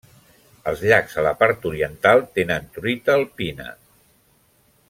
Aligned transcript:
Els 0.71 0.79
llacs 0.91 1.19
a 1.21 1.25
la 1.27 1.33
part 1.43 1.67
oriental 1.71 2.25
tenen 2.39 2.67
truita 2.79 3.15
alpina. 3.21 3.71